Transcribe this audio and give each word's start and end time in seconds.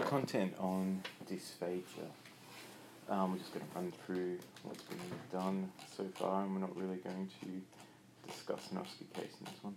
content 0.00 0.54
on 0.58 1.02
dysphagia. 1.30 2.08
Um, 3.10 3.32
we're 3.32 3.38
just 3.38 3.52
going 3.52 3.66
to 3.66 3.74
run 3.74 3.92
through 4.06 4.38
what's 4.62 4.82
been 4.84 4.98
done 5.30 5.70
so 5.94 6.04
far, 6.14 6.42
and 6.42 6.54
we're 6.54 6.60
not 6.60 6.74
really 6.74 6.96
going 6.96 7.28
to 7.42 8.30
discuss 8.30 8.70
an 8.72 8.78
case 9.14 9.34
in 9.40 9.44
this 9.44 9.62
one. 9.62 9.74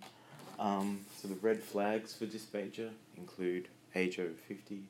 Um, 0.59 1.01
so 1.21 1.27
the 1.27 1.35
red 1.35 1.61
flags 1.61 2.13
for 2.13 2.25
dysphagia 2.25 2.91
include 3.17 3.67
age 3.95 4.17
over 4.17 4.31
50, 4.47 4.83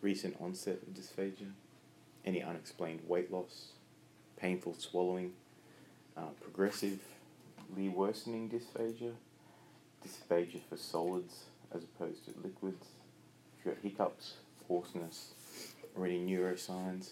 recent 0.00 0.36
onset 0.40 0.78
of 0.80 0.94
dysphagia, 0.94 1.50
any 2.24 2.42
unexplained 2.42 3.00
weight 3.06 3.30
loss, 3.30 3.72
painful 4.38 4.74
swallowing, 4.78 5.32
uh, 6.16 6.32
progressively 6.40 6.98
worsening 7.88 8.48
dysphagia, 8.48 9.12
dysphagia 10.02 10.60
for 10.68 10.78
solids 10.78 11.44
as 11.74 11.82
opposed 11.82 12.24
to 12.24 12.30
liquids, 12.42 12.86
got 13.64 13.76
hiccups, 13.82 14.34
hoarseness, 14.68 15.32
or 15.96 16.06
any 16.06 16.18
neuroscience. 16.18 17.10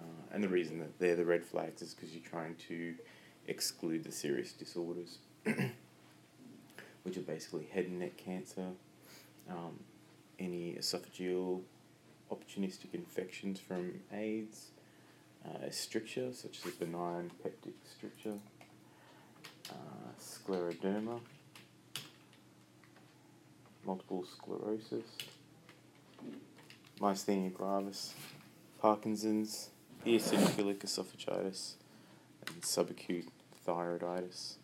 Uh, 0.00 0.04
and 0.32 0.44
the 0.44 0.48
reason 0.48 0.78
that 0.78 0.98
they're 0.98 1.16
the 1.16 1.24
red 1.24 1.44
flags 1.44 1.82
is 1.82 1.94
because 1.94 2.12
you're 2.14 2.28
trying 2.28 2.54
to 2.68 2.94
exclude 3.46 4.04
the 4.04 4.12
serious 4.12 4.52
disorders, 4.52 5.18
which 7.02 7.16
are 7.16 7.22
basically 7.22 7.66
head 7.72 7.86
and 7.86 7.98
neck 7.98 8.16
cancer, 8.16 8.68
um, 9.50 9.78
any 10.38 10.74
esophageal 10.78 11.62
opportunistic 12.30 12.94
infections 12.94 13.58
from 13.58 14.00
AIDS, 14.12 14.68
uh, 15.44 15.70
stricture, 15.70 16.32
such 16.32 16.60
as 16.66 16.72
benign 16.74 17.30
peptic 17.44 17.74
stricture, 17.84 18.38
uh, 19.70 19.74
scleroderma, 20.20 21.20
multiple 23.84 24.24
sclerosis, 24.24 25.06
myasthenia 27.00 27.52
gravis, 27.52 28.14
Parkinson's, 28.80 29.70
eosinophilic 30.04 30.78
esophagitis, 30.78 31.74
and 32.46 32.62
subacute 32.62 33.28
thyroiditis. 33.66 34.54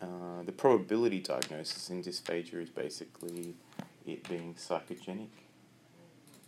Uh, 0.00 0.42
the 0.44 0.52
probability 0.52 1.20
diagnosis 1.20 1.90
in 1.90 2.02
dysphagia 2.02 2.62
is 2.62 2.70
basically 2.70 3.54
it 4.06 4.28
being 4.28 4.54
psychogenic, 4.54 5.28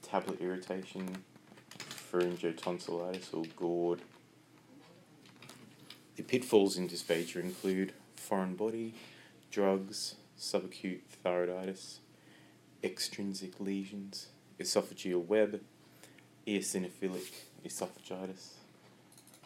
tablet 0.03 0.41
irritation, 0.41 1.23
pharyngotonsillitis 1.79 3.33
or 3.33 3.45
GORD. 3.57 4.01
The 6.17 6.23
pitfalls 6.23 6.77
in 6.77 6.89
dysphagia 6.89 7.43
include 7.43 7.93
foreign 8.17 8.55
body, 8.55 8.95
drugs, 9.51 10.17
subacute 10.39 11.01
thyroiditis, 11.25 11.99
extrinsic 12.85 13.59
lesions, 13.59 14.27
esophageal 14.61 15.25
web, 15.25 15.61
eosinophilic 16.47 17.33
esophagitis, 17.67 18.51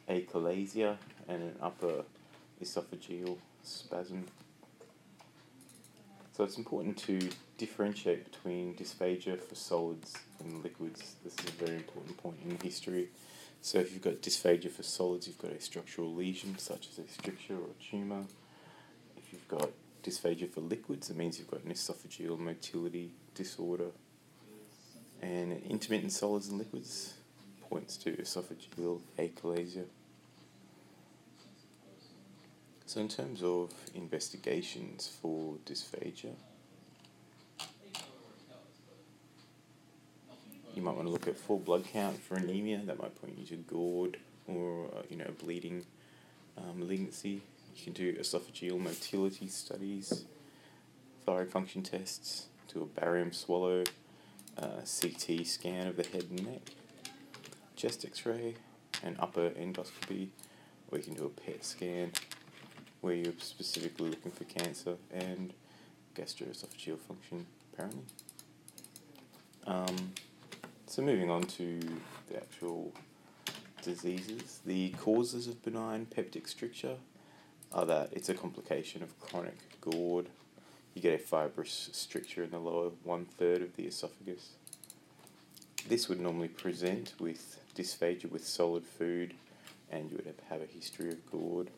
achalasia, 0.08 0.96
and 1.28 1.42
an 1.42 1.56
upper 1.62 2.02
esophageal 2.62 3.38
spasm. 3.62 4.24
So 6.36 6.44
it's 6.44 6.58
important 6.58 6.96
to 6.98 7.30
differentiate 7.56 8.30
between 8.30 8.74
dysphagia 8.74 9.40
for 9.40 9.54
solids 9.54 10.14
and 10.40 10.62
liquids. 10.62 11.16
This 11.24 11.34
is 11.34 11.48
a 11.48 11.64
very 11.64 11.76
important 11.76 12.16
point 12.16 12.36
in 12.44 12.58
history. 12.62 13.08
So 13.60 13.78
if 13.78 13.92
you've 13.92 14.02
got 14.02 14.22
dysphagia 14.22 14.70
for 14.70 14.84
solids, 14.84 15.26
you've 15.26 15.38
got 15.38 15.50
a 15.50 15.60
structural 15.60 16.14
lesion 16.14 16.56
such 16.58 16.88
as 16.90 16.98
a 17.04 17.08
stricture 17.08 17.54
or 17.54 17.66
a 17.70 17.82
tumour. 17.82 18.24
If 19.16 19.32
you've 19.32 19.48
got 19.48 19.70
dysphagia 20.08 20.50
for 20.50 20.60
liquids, 20.60 21.10
it 21.10 21.16
means 21.16 21.38
you've 21.38 21.50
got 21.50 21.64
an 21.64 21.72
esophageal 21.72 22.38
motility 22.38 23.12
disorder. 23.34 23.90
And 25.20 25.52
intermittent 25.64 26.12
solids 26.12 26.48
and 26.48 26.58
liquids 26.58 27.14
points 27.68 27.96
to 27.98 28.12
esophageal 28.12 29.00
achalasia. 29.18 29.84
So, 32.86 33.00
in 33.00 33.08
terms 33.08 33.42
of 33.42 33.72
investigations 33.94 35.10
for 35.20 35.56
dysphagia, 35.66 36.32
you 40.74 40.82
might 40.82 40.94
want 40.94 41.06
to 41.06 41.12
look 41.12 41.28
at 41.28 41.36
full 41.36 41.58
blood 41.58 41.84
count 41.92 42.22
for 42.22 42.36
anemia. 42.36 42.80
That 42.86 42.98
might 42.98 43.20
point 43.20 43.36
you 43.36 43.44
to 43.46 43.56
GORD 43.56 44.16
or 44.46 44.86
uh, 44.86 45.02
you 45.10 45.16
know 45.16 45.30
bleeding 45.42 45.84
um, 46.56 46.78
malignancy. 46.78 47.42
You 47.78 47.84
can 47.84 47.92
do 47.92 48.12
esophageal 48.14 48.80
motility 48.80 49.46
studies, 49.46 50.24
thyroid 51.24 51.48
function 51.48 51.82
tests, 51.82 52.46
do 52.72 52.82
a 52.82 53.00
barium 53.00 53.32
swallow, 53.32 53.84
uh, 54.58 54.80
CT 55.00 55.46
scan 55.46 55.86
of 55.86 55.96
the 55.96 56.02
head 56.02 56.24
and 56.28 56.44
neck, 56.44 56.72
chest 57.76 58.04
X-ray, 58.04 58.56
and 59.04 59.14
upper 59.20 59.50
endoscopy, 59.50 60.30
or 60.90 60.98
you 60.98 61.04
can 61.04 61.14
do 61.14 61.26
a 61.26 61.28
PET 61.28 61.64
scan 61.64 62.10
where 63.00 63.14
you're 63.14 63.32
specifically 63.38 64.10
looking 64.10 64.32
for 64.32 64.42
cancer 64.44 64.96
and 65.12 65.52
gastroesophageal 66.16 66.98
function, 66.98 67.46
apparently. 67.72 68.02
Um, 69.68 70.14
so 70.88 71.02
moving 71.02 71.30
on 71.30 71.44
to 71.44 71.78
the 72.28 72.38
actual 72.38 72.92
diseases, 73.82 74.58
the 74.66 74.90
causes 74.98 75.46
of 75.46 75.62
benign 75.62 76.06
peptic 76.06 76.48
stricture 76.48 76.96
are 77.72 77.86
that 77.86 78.10
it's 78.12 78.28
a 78.28 78.34
complication 78.34 79.02
of 79.02 79.18
chronic 79.20 79.58
GORD. 79.80 80.28
You 80.94 81.02
get 81.02 81.14
a 81.14 81.18
fibrous 81.18 81.90
stricture 81.92 82.42
in 82.42 82.50
the 82.50 82.58
lower 82.58 82.90
one 83.04 83.24
third 83.24 83.62
of 83.62 83.76
the 83.76 83.84
esophagus. 83.84 84.50
This 85.88 86.08
would 86.08 86.20
normally 86.20 86.48
present 86.48 87.14
with 87.18 87.60
dysphagia 87.74 88.30
with 88.30 88.46
solid 88.46 88.84
food, 88.84 89.34
and 89.90 90.10
you 90.10 90.16
would 90.16 90.34
have 90.48 90.60
a 90.60 90.66
history 90.66 91.10
of 91.10 91.30
GORD. 91.30 91.70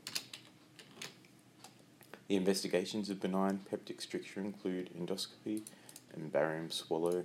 The 2.29 2.37
investigations 2.37 3.11
of 3.11 3.21
benign 3.21 3.61
peptic 3.71 4.01
stricture 4.01 4.41
include 4.41 4.91
endoscopy 4.95 5.63
and 6.15 6.33
barium 6.33 6.71
swallow. 6.71 7.25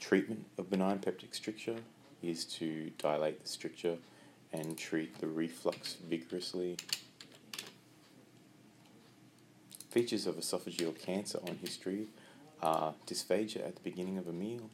Treatment 0.00 0.44
of 0.58 0.70
benign 0.70 0.98
peptic 0.98 1.34
stricture 1.34 1.76
is 2.22 2.44
to 2.44 2.90
dilate 2.98 3.42
the 3.42 3.48
stricture 3.48 3.96
and 4.54 4.78
treat 4.78 5.18
the 5.18 5.26
reflux 5.26 5.94
vigorously. 6.08 6.76
Features 9.90 10.26
of 10.26 10.36
esophageal 10.36 10.96
cancer 10.98 11.40
on 11.46 11.56
history 11.56 12.06
are 12.62 12.94
dysphagia 13.06 13.66
at 13.66 13.74
the 13.74 13.82
beginning 13.82 14.16
of 14.16 14.28
a 14.28 14.32
meal, 14.32 14.70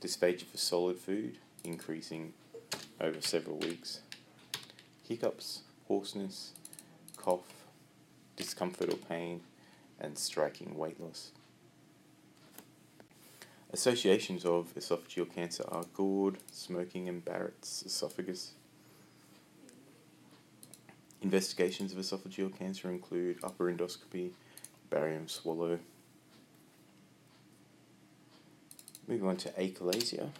dysphagia 0.00 0.44
for 0.44 0.58
solid 0.58 0.98
food, 0.98 1.38
increasing 1.64 2.34
over 3.00 3.20
several 3.20 3.56
weeks, 3.56 4.00
hiccups, 5.08 5.62
hoarseness, 5.88 6.52
cough, 7.16 7.64
discomfort 8.36 8.92
or 8.92 8.96
pain, 8.96 9.40
and 10.00 10.18
striking 10.18 10.76
weight 10.76 11.00
loss. 11.00 11.30
Associations 13.72 14.44
of 14.44 14.74
esophageal 14.74 15.34
cancer 15.34 15.64
are 15.68 15.84
GORD, 15.94 16.36
smoking, 16.50 17.08
and 17.08 17.24
Barrett's 17.24 17.82
esophagus. 17.86 18.52
Investigations 21.22 21.92
of 21.92 21.98
esophageal 21.98 22.56
cancer 22.58 22.90
include 22.90 23.38
upper 23.44 23.72
endoscopy, 23.72 24.32
barium 24.90 25.28
swallow. 25.28 25.78
Moving 29.06 29.28
on 29.28 29.36
to 29.36 29.48
achalasia. 29.50 30.30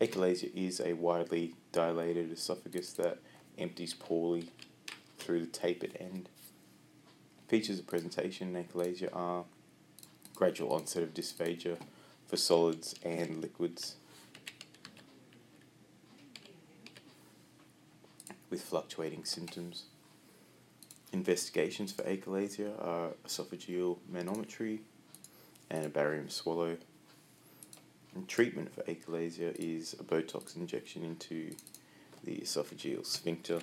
Achalasia 0.00 0.54
is 0.54 0.80
a 0.80 0.92
widely 0.92 1.54
dilated 1.72 2.30
esophagus 2.30 2.92
that 2.92 3.18
empties 3.58 3.92
poorly 3.92 4.50
through 5.18 5.40
the 5.40 5.46
tapered 5.46 5.96
end. 5.98 6.28
Features 7.48 7.80
of 7.80 7.86
presentation 7.88 8.54
in 8.54 8.64
achalasia 8.64 9.08
are 9.12 9.44
gradual 10.36 10.72
onset 10.72 11.02
of 11.02 11.12
dysphagia 11.12 11.76
for 12.28 12.36
solids 12.36 12.94
and 13.02 13.40
liquids, 13.40 13.96
with 18.50 18.62
fluctuating 18.62 19.24
symptoms. 19.24 19.84
Investigations 21.12 21.92
for 21.92 22.02
achalasia 22.02 22.72
are 22.84 23.10
esophageal 23.26 23.98
manometry 24.12 24.80
and 25.70 25.86
a 25.86 25.88
barium 25.88 26.28
swallow. 26.28 26.76
And 28.14 28.28
treatment 28.28 28.74
for 28.74 28.82
achalasia 28.82 29.54
is 29.56 29.94
a 29.94 30.02
Botox 30.02 30.56
injection 30.56 31.04
into 31.04 31.54
the 32.24 32.36
esophageal 32.38 33.06
sphincter 33.06 33.60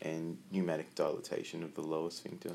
and 0.00 0.38
pneumatic 0.50 0.94
dilatation 0.94 1.62
of 1.62 1.74
the 1.74 1.82
lower 1.82 2.10
sphincter. 2.10 2.50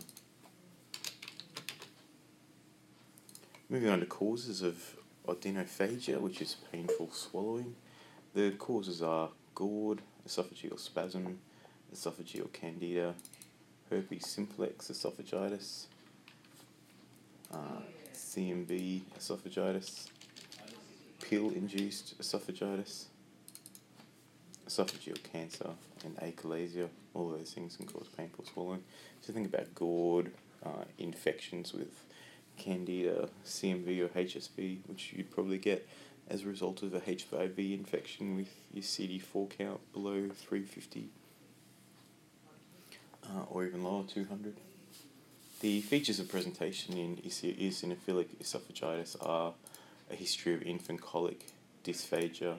Moving 3.70 3.90
on 3.90 4.00
to 4.00 4.06
causes 4.06 4.62
of 4.62 4.98
odynophagia, 5.28 6.20
which 6.20 6.42
is 6.42 6.56
painful 6.72 7.12
swallowing. 7.12 7.76
The 8.34 8.52
causes 8.52 9.02
are 9.02 9.30
GORD, 9.56 10.02
esophageal 10.28 10.80
spasm, 10.80 11.38
esophageal 11.94 12.52
candida, 12.52 13.14
herpes 13.90 14.28
simplex 14.28 14.90
esophagitis, 14.90 15.86
uh, 17.54 17.82
CMV 18.14 19.02
esophagitis, 19.18 20.10
pill 21.22 21.50
induced 21.52 22.18
esophagitis, 22.20 23.06
esophageal 24.68 25.22
cancer, 25.32 25.70
and 26.04 26.18
achalasia. 26.18 26.90
All 27.14 27.30
those 27.30 27.52
things 27.52 27.78
can 27.78 27.88
cause 27.88 28.08
painful 28.16 28.46
swallowing. 28.46 28.84
So 29.22 29.34
think 29.34 29.48
about 29.48 29.74
GORD, 29.74 30.32
uh, 30.66 30.84
infections 30.98 31.74
with 31.74 32.06
candida, 32.58 33.30
CMV, 33.46 34.02
or 34.02 34.08
HSV, 34.10 34.80
which 34.88 35.14
you'd 35.14 35.32
probably 35.32 35.58
get 35.58 35.88
as 36.30 36.44
a 36.44 36.48
result 36.48 36.84
of 36.84 36.94
a 36.94 37.00
HIV 37.00 37.58
infection 37.60 38.36
with 38.36 38.50
your 38.74 38.84
CD4 38.84 39.50
count 39.50 39.94
below 39.94 40.30
350 40.30 41.10
uh, 43.24 43.44
or 43.50 43.66
even 43.66 43.84
lower, 43.84 44.04
200. 44.04 44.56
The 45.60 45.82
features 45.82 46.20
of 46.20 46.30
presentation 46.30 46.98
in 46.98 47.18
eosinophilic 47.18 48.28
esophagitis 48.42 49.16
are 49.26 49.54
a 50.12 50.16
history 50.16 50.54
of 50.54 50.62
infant 50.62 51.02
colic, 51.02 51.48
dysphagia, 51.84 52.58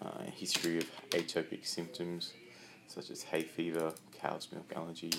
uh, 0.00 0.08
a 0.26 0.30
history 0.30 0.78
of 0.78 0.86
atopic 1.10 1.66
symptoms 1.66 2.32
such 2.86 3.10
as 3.10 3.22
hay 3.22 3.42
fever, 3.42 3.92
cow's 4.20 4.48
milk 4.52 4.72
allergy, 4.74 5.12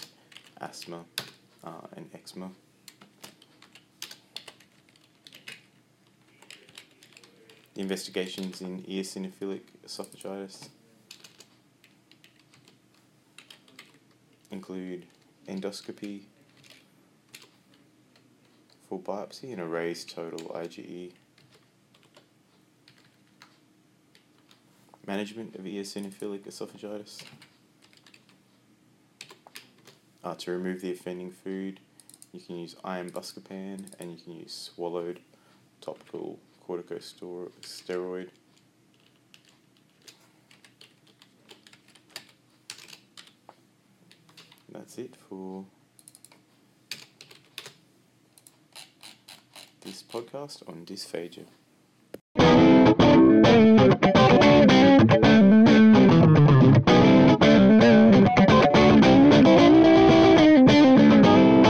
asthma, 0.59 1.05
uh, 1.63 1.87
and 1.95 2.09
eczema. 2.13 2.51
The 7.73 7.81
investigations 7.81 8.61
in 8.61 8.83
eosinophilic 8.83 9.61
esophagitis 9.87 10.67
include 14.51 15.05
endoscopy, 15.47 16.23
full 18.89 18.99
biopsy, 18.99 19.53
and 19.53 19.61
a 19.61 19.65
raised 19.65 20.13
total 20.13 20.39
IgE. 20.49 21.13
Management 25.07 25.55
of 25.55 25.61
eosinophilic 25.61 26.41
esophagitis. 26.41 27.23
Uh, 30.23 30.35
to 30.35 30.51
remove 30.51 30.81
the 30.81 30.91
offending 30.91 31.31
food, 31.31 31.79
you 32.33 32.39
can 32.41 32.57
use 32.57 32.75
iron 32.83 33.09
buscopan 33.09 33.85
and 33.97 34.11
you 34.11 34.17
can 34.17 34.33
use 34.33 34.53
swallowed 34.53 35.21
topical 35.79 36.37
corticosteroid. 36.71 38.29
That's 44.71 44.97
it 44.97 45.15
for 45.27 45.65
this 49.81 50.01
podcast 50.03 50.67
on 50.69 50.85
dysphagia. 50.85 51.45